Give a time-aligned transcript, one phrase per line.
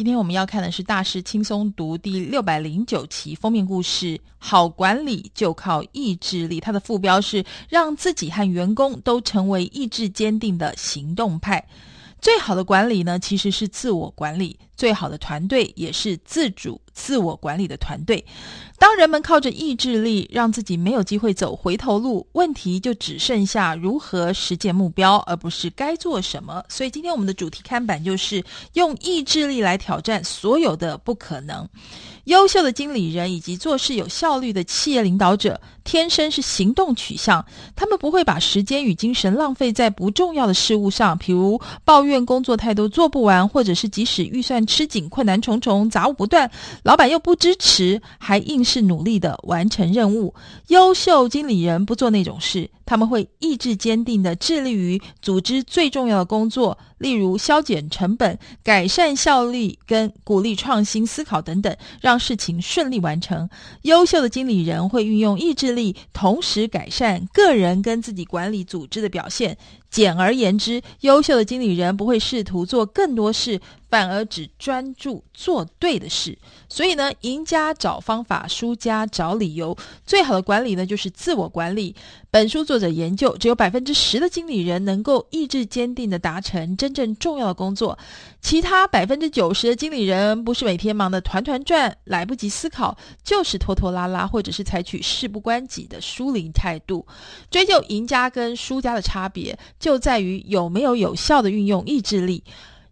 [0.00, 4.18] 今天我们要看的是《大师轻松读》第六百零九期封面故事。
[4.38, 11.62] 好管理就靠意志力，它的副标是让自己和员工都成为意志坚定的行动派。
[12.18, 14.58] 最好的管理呢，其实是自我管理。
[14.74, 18.24] 最好的团队也是自主自我管理的团队。
[18.80, 26.64] 当人们靠着意志力让自己没有机会走回头路，问题就只剩下如何实现目标，而不是该做什么。
[26.66, 31.68] 所以今天我们的主题看板就是用意志力来挑战所有的不可能。
[32.24, 37.44] 优秀的经理人以及做事有效率的企业领导者，天生是行动取向。
[37.74, 46.48] 他们不会把时间与精神浪费在不重要的事物上，譬如抱怨工作太多做不完，或者是即使预算吃紧、困难重重、杂物不断，
[46.82, 50.32] 老板又不支持，还硬是努力的完成任务。
[50.68, 52.70] 优秀经理人不做那种事。
[52.86, 63.48] 他们会意志坚定的致力于组织最重要的工作，例如削减成本、改善效率跟鼓励创新思考等等，让事情顺利完成。
[63.82, 69.56] 优秀的经理人会运用意志力，同时改善个人跟自己管理组织的表现。
[69.90, 76.38] 简而言之，优秀的经理人不会试图做更多事，反而只专注做对的事。
[76.68, 79.76] 所以呢，赢家找方法，输家找理由。
[80.06, 81.96] 最好的管理呢，就是自我管理。
[82.30, 87.96] 本书作者研究，只有百分之十的经理人能够意志坚定地达成真真正重要的工作，
[88.40, 97.06] 其他百分之九十的经理人不是每天忙得团团转，来不及思考，就是拖拖拉拉，或者是采取事不关己的疏离态度。
[97.50, 102.42] 追究赢家跟输家的差别，就在于有没有有效的运用意志力。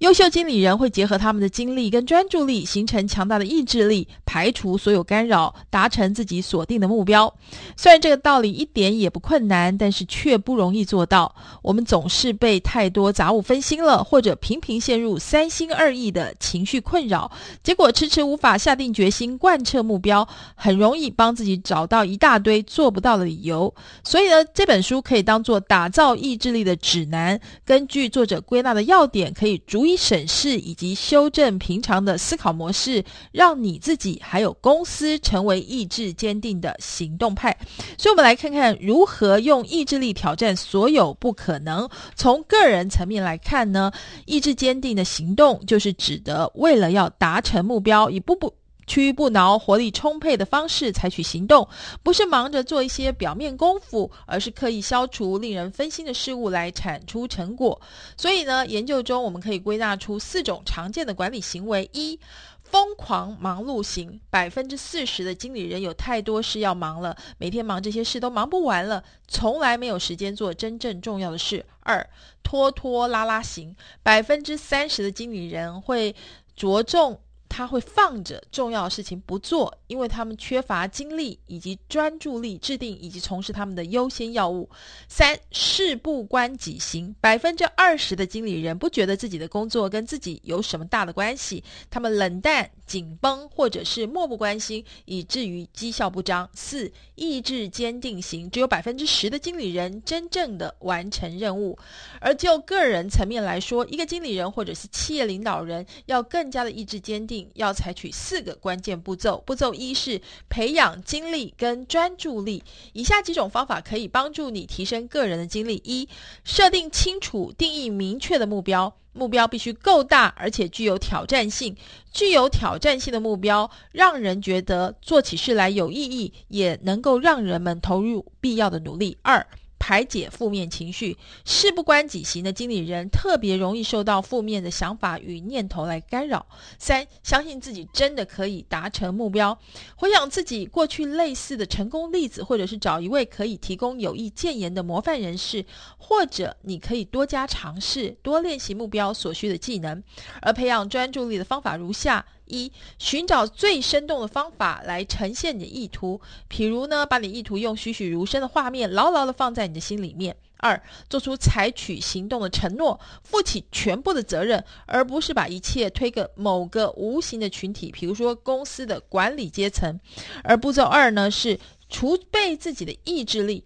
[0.00, 7.32] 优秀经理人会结合他们的精力跟专注力，形成强大的意志力，排除所有干扰，达成自己锁定的目标。
[7.78, 11.34] 虽然这个道理一点也不困难，但是却不容易做到。
[11.62, 23.74] 我们总是被太多杂物分心了，或者频频陷入三心二意的情绪困扰，结果迟迟无法下定决心贯彻目标，很容易帮自己找到一大堆做不到的理由。
[24.04, 27.40] 所以呢，这本书可以当做打造意志力的指南。
[27.64, 37.56] 根据作者归纳的要点，可以逐以审视以及修正平常的思考模式，让你自己还有公司成为意志坚定的行动派。
[37.96, 41.88] 所以，我们来看看如何用意志力挑战所有不可能。
[42.14, 43.90] 从个人层面来看呢，
[44.24, 48.52] 意志坚定的行动就是指的为了要达成目标，一步步。
[48.86, 51.68] 屈不挠、活力充沛的方式采取行动，
[52.02, 57.80] 不是忙着做一些表面功夫，而是刻意消除令人分心的事物来产出成果。
[58.16, 62.18] 所以呢，研究中我们可以归纳出四种常见的管理行为：一、
[62.62, 71.64] 疯狂忙碌型，百分之四十的经理人有太多事要忙了，每天忙这些事都忙不完了，从来没有时间做真正重要的事。
[71.80, 72.08] 二、
[72.42, 76.14] 拖拖拉拉型，百分之三十的经理人会
[76.54, 77.20] 着重。
[77.48, 84.68] 他会放着重要的事情不做，因为他们缺乏精力以及专注力，制定以及从事他们的优先要务。
[85.08, 96.48] 三、事不关己型，百分之二十的经理人不觉得自己的工作跟自己有什么大的关系，他们冷淡、紧绷或者是漠不关心，以至于绩效不彰。
[96.54, 101.78] 四、意志坚定型，只有百分之十的经理人真正的完成任务。
[102.20, 107.35] 而就个人层面来说，一个经理人或者是企业领导人要更加的意志坚定。
[107.54, 109.42] 要采取四个关键步骤。
[109.46, 112.62] 步骤一是培养精力跟专注力。
[112.92, 116.08] 以下几种方法可以帮助你提升个人的精力：一、
[116.44, 121.76] 设定清楚、定义明确的目标，目标必须够大，而且具有挑战性。
[122.12, 129.18] 具有挑战性的目标，让人觉得做起事来有意义，也能够让人们投入必要的努力。
[129.22, 129.46] 二、
[129.78, 136.46] 排解负面情绪，事不关己型的经理人特别容易受到负面的想法与念头来干扰。
[136.78, 139.58] 三、相信自己真的可以达成目标，
[139.96, 145.64] 回想自己过去类似的成功例子，或者是找一位可以提供有益建言的模范人士，
[145.98, 150.02] 或者你可以多加尝试，多练习目标所需的技能。
[150.42, 152.26] 而培养专注力的方法如下。
[152.46, 156.20] 一、寻找最生动的方法来呈现你的意图，
[156.50, 160.36] 譬如呢，把你意图用栩栩如生的画面牢牢地放在你的心里面。
[160.58, 170.00] 二、做出采取行动的承诺，负起全部的责任，而不是把一切推给某个无形的群体，比如说公司的管理阶层。
[170.42, 171.60] 而步骤二呢，是
[171.90, 173.62] 储备自己的意志力。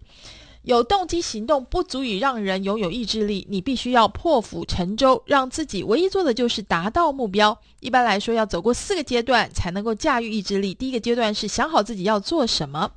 [0.63, 7.57] 有动机行动不足以让人拥有意志力，你必须要破釜沉舟，让自己唯一做的就是达到目标。
[7.79, 10.73] 一般来说，要走过四个阶段才能够驾驭意志力。
[10.73, 12.91] 第一个阶段是想好自己要做什么，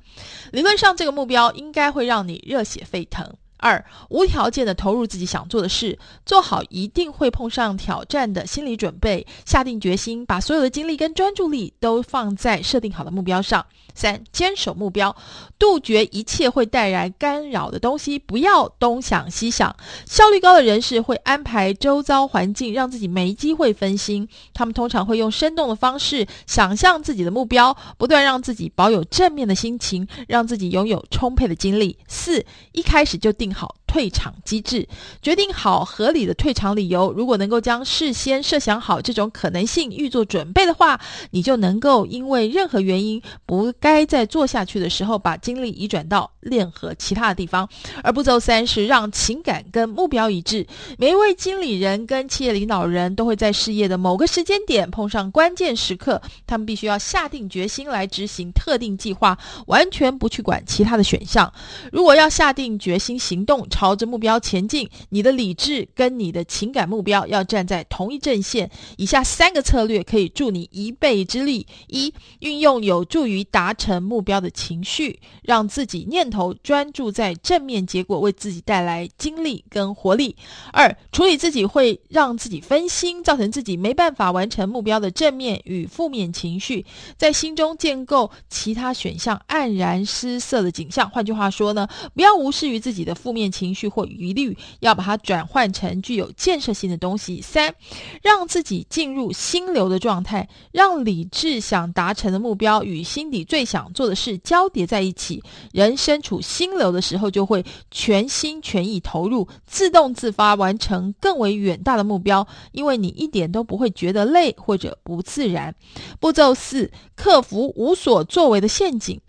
[0.51, 3.33] 理论上这个目标应该会让你热血沸腾。
[3.57, 13.65] 二、无条件的投入自己想做的事，做好一定会碰上挑战的心理准备，下定决心，把所有的精力跟专注力都放在设定好的目标上。
[13.95, 15.15] 三、坚守目标，
[15.57, 19.75] 杜绝一切会带来干扰的东西，不要东想西想。
[20.05, 24.27] 效率高的人士会安排周遭环境，让自己没机会分心。
[24.53, 31.97] 他们通常会用生动的方式想象自己的目标，不断让自己保有正面的心情，让自己拥有充沛的精力。
[32.07, 34.85] 四、一开始就定好退场机制，
[35.21, 37.13] 决定好合理的退场理由。
[37.13, 40.99] 如果能够将事先设想好这种可能性，预做准备的话，
[41.31, 47.69] 你就能够因为任何原因不该在做下去的时候，把精力移转到任何其他的地方。
[48.03, 50.67] 而步骤三是让情感跟目标一致。
[50.97, 59.37] 每一位经理人跟企业领导人都会在事业的某个时间点碰上关键时刻，他们必须要下定决心来执行特定计划，
[59.67, 61.49] 完全不去管其他的选项。
[61.93, 68.67] 如果要下定决心行动，朝朝着目标前进，你的理智跟你的情感目标要站在同一阵线。
[68.97, 80.35] 以下三个策略可以助你一臂之力：一、运用有助于达成目标的情绪，让自己念头专注在正面结果，为自己带来精力跟活力；
[80.73, 86.83] 二、处理自己会让自己分心，造成自己没办法完成目标的正面与负面情绪，
[87.17, 91.07] 在心中建构其他选项黯然失色的景象。
[91.07, 97.41] 换句话说呢，不要无视于自己的负面情情绪或疑虑，要把它转换成具有建设性的东西。
[97.41, 97.73] 三，
[98.21, 105.41] 让自己进入心流的状态，让理智想达成的目标与心底最想做的事交叠在一起。
[105.71, 115.73] 人身处心流的时候，就会全心全意投入，自动自发完成更为远大的目标，因为你一点都不会觉得累或者不自然。
[116.19, 119.19] 步骤四，克服无所作为的陷阱。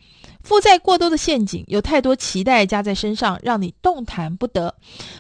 [0.47, 4.73] 负债过多的陷阱，有太多期待加在身上，让你动弹不得。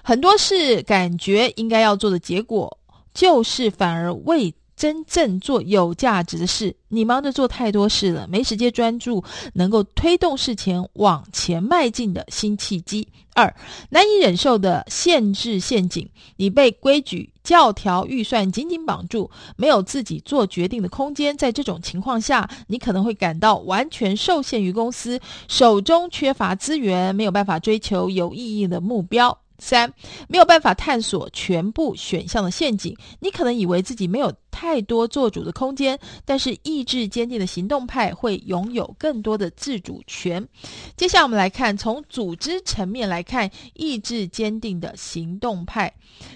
[0.04, 2.78] 很多事感觉应该要做的结果，
[3.12, 6.76] 就是反而未真正做有价值的事。
[6.88, 9.24] 你忙着做太多事了，没时间专注
[9.54, 13.08] 能够推动事情往前迈进的新契机。
[13.34, 13.54] 二、
[13.90, 21.36] 难以忍受的限制陷阱，你被规矩、教条、预算紧紧绑住，没有自己做决定的空间。
[21.36, 29.38] 在这种情况下，你可能会感到完全受限于公司，手中缺乏资源，没有办法追求有意义的目标。
[29.58, 29.90] 三、
[30.28, 40.48] 没有办法探索全部选项的陷阱，你可能以为自己没有太多做主的空间，但是意志坚定的行动派会拥有更多的自主权。
[40.96, 45.92] 接下来我们来看，从组织层面来看，意志坚定的行动派。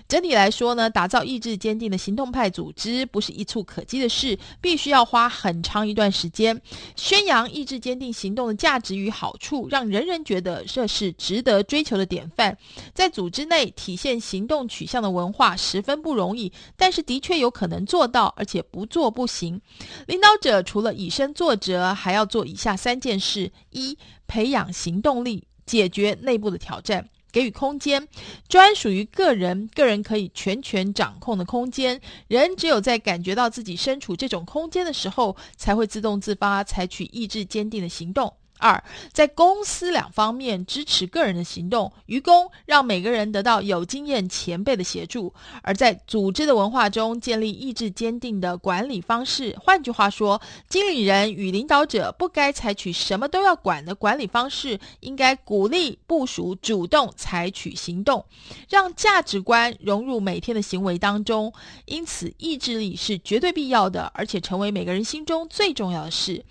[0.06, 6.60] 整体来说呢，打造意志坚定的行动派组织不是一蹴可及的事，必须要花很长一段时间。
[6.96, 12.54] 宣扬意志坚定行动的价值与好处，让人人觉得这是值得追求的典范。
[12.92, 19.60] 在组织内体现行动取向的文化十分不容易，但是的确有可能做到，而且不做不行。
[20.06, 23.96] 领导者除了以身作则，还要做以下三件事：一、
[24.26, 28.08] 培养行动力，解决内部的挑战，给予空间，
[28.48, 32.00] 专属于个人、个人可以全权掌控的空间。
[32.26, 38.34] 人只有在感觉到自己身处这种空间的时候，才会自动自发采取意志坚定的行动。
[38.60, 49.56] 二，在公司两方面支持个人的行动，愚公让每个人得到有经验前辈的协助；而在组织的文化中建立意志坚定的管理方式。
[49.60, 58.24] 换句话说，经理人与领导者不该采取什么都要管的管理方式，应该鼓励部署主动采取行动，
[58.68, 61.52] 让价值观融入每天的行为当中。
[61.86, 66.44] 因此，意志力是绝对必要的，而且成为每个人心中最重要的事。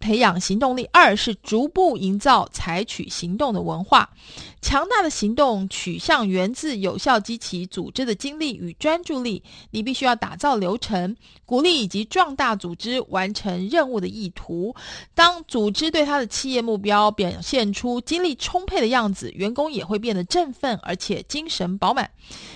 [0.00, 0.88] 培养行动力。
[0.92, 4.10] 二是逐步营造采取行动的文化。
[4.60, 9.42] 强大的行动取向源自有效激起组织的精力与专注力。
[9.70, 11.16] 你必须要打造流程，
[11.46, 14.74] 鼓励以及壮大组织完成任务的意图。
[15.14, 22.10] 当组织对他的企业目标表现出精力充沛的样子，员工也会变得振奋而且精神饱满。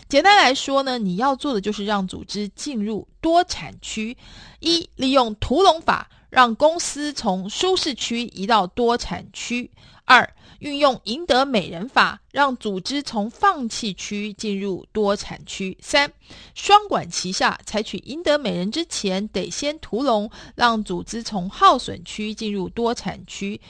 [0.07, 4.17] 简单来说呢，你要做的就是让组织进入多产区。
[4.61, 6.09] 一、利用屠龙法。
[6.35, 9.71] 让公司从舒适区移到多产区。
[10.05, 15.79] 二、运用赢得美人法，让组织从放弃区进入多产区。
[15.81, 16.13] 三、
[16.57, 23.61] 双管齐下，采取赢得美人之前得先屠龙，让组织从耗损区进入多产区。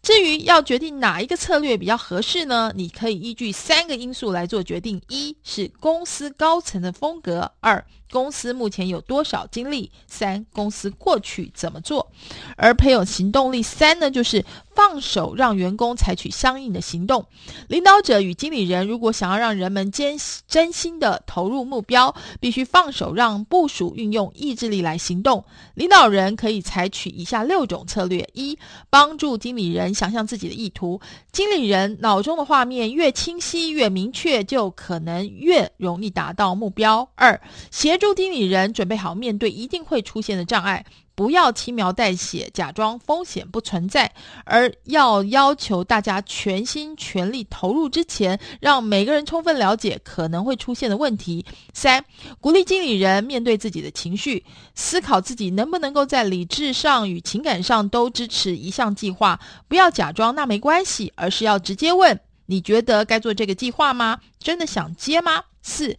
[0.00, 2.70] 至于要决定哪一个策略比较合适呢？
[2.76, 9.90] 你可以依据三个因素来做决定：一是公司高层的风格；二、公司目前有多少精力？
[10.06, 12.08] 三、公司过去怎么做？
[12.56, 17.26] 而培养行动力三呢，就是放手让员工采取相应的行动。
[17.66, 20.16] 领导者与经理人如果想要让人们坚
[20.46, 25.44] 真心的投入目标，必须放手让部署运用意志力来行动。
[25.74, 28.56] 领导人可以采取以下六种策略：一、
[28.88, 31.00] 帮助经理人想象自己的意图。
[31.32, 37.08] 经理人脑中的画面越清晰、越明确，就可能越容易达到目标。
[37.16, 37.40] 二、
[37.72, 40.84] 协助经理人准备好面对一定会出现的障碍，
[41.14, 44.12] 不要轻描淡写，假装风险不存在，
[44.44, 51.46] 而要要求大家全心全力投入之前，让每个人充分了解可能会出现的问题。
[51.72, 52.04] 三、
[52.40, 54.44] 鼓励经理人面对自己的情绪，
[54.74, 64.18] 思考自己能不能够在理智上与情感上都支持一项计划，不要假装那没关系，而是要直接问：你觉得该做这个计划吗？
[64.40, 65.44] 真的想接吗？
[65.62, 65.96] 四、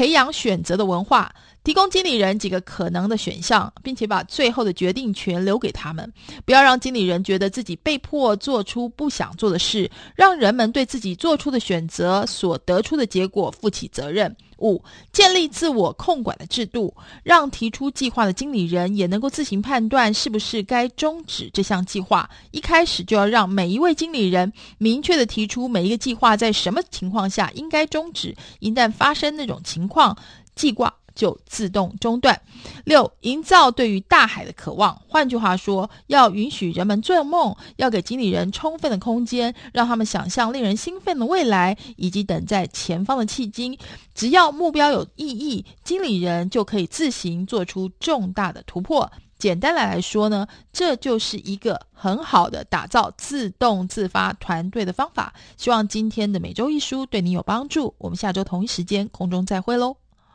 [0.00, 1.30] 培养选择的文化，
[1.62, 6.10] 提供经理人几个可能的选项，并且把最后的决定权留给他们。
[6.46, 14.34] 不要让经理人觉得自己被迫做出不想做的事，让人们对自己做出的选择所得出的结果负起责任。
[14.62, 22.28] 五、建立自我控管的制度，让提出计划的经理人也能够自行判断是不是该终止这项计划。
[22.50, 28.36] 一开始就要让每一位经理人明确地提出每一个计划在什么情况下应该终止。
[28.58, 30.16] 一旦发生那种情况，
[30.54, 32.40] 计挂就自动中断。
[32.84, 35.02] 六、营造对于大海的渴望。
[35.06, 43.78] 换句话说，要允许人们做梦，要给经理人充分的空间，让他们想象令人兴奋的未来以及等在前方的契机。
[44.14, 49.10] 只要目标有意义，经理人就可以自行做出重大的突破。
[49.40, 55.32] 简单来来说呢，这就是一个很好的打造自动自发团队的方法。
[55.56, 57.94] 希望今天的每周一书对你有帮助。
[57.98, 59.96] 我们下周同一时间空中再会喽。